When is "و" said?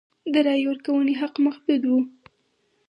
1.87-1.91